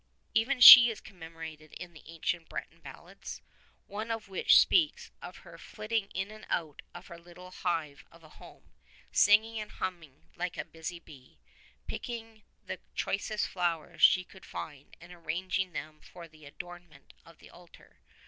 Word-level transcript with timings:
Even 0.33 0.59
she 0.59 0.89
is 0.89 0.99
commemorated 0.99 1.73
in 1.73 1.93
the 1.93 2.01
ancient 2.07 2.49
Breton 2.49 2.79
ballads, 2.79 3.39
one 3.85 4.09
of 4.09 4.27
which 4.29 4.59
speaks 4.59 5.11
of 5.21 5.37
her 5.45 5.59
flitting 5.59 6.07
in 6.15 6.31
and 6.31 6.43
out 6.49 6.81
of 6.91 7.05
her 7.05 7.19
little 7.19 7.51
hive 7.51 8.03
of 8.11 8.23
a 8.23 8.29
home, 8.29 8.71
singing 9.11 9.59
and 9.59 9.69
humming 9.69 10.23
like 10.35 10.57
a 10.57 10.65
busy 10.65 10.99
bee, 10.99 11.37
pick 11.85 12.09
ing 12.09 12.41
the 12.65 12.79
choicest 12.95 13.47
flowers 13.47 14.01
she 14.01 14.23
could 14.23 14.43
find 14.43 14.97
and 14.99 15.13
arranging 15.13 15.71
them 15.71 16.01
for 16.01 16.27
the 16.27 16.45
adornment 16.45 17.13
of 17.23 17.37
the 17.37 17.51
altar. 17.51 17.99